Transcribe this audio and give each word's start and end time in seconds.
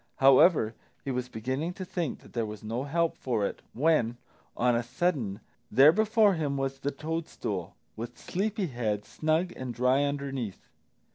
However, 0.15 0.73
he 1.05 1.11
was 1.11 1.29
beginning 1.29 1.73
to 1.73 1.85
think 1.85 2.21
that 2.21 2.33
there 2.33 2.47
was 2.47 2.63
no 2.63 2.85
help 2.85 3.15
for 3.15 3.45
it, 3.45 3.61
when, 3.71 4.17
on 4.57 4.75
a 4.75 4.81
sudden, 4.81 5.41
there 5.69 5.91
before 5.91 6.33
him 6.33 6.57
was 6.57 6.79
the 6.79 6.89
toadstool, 6.89 7.75
with 7.95 8.17
Sleepy 8.17 8.65
head 8.65 9.05
snug 9.05 9.53
and 9.55 9.75
dry 9.75 10.01
underneath! 10.03 10.67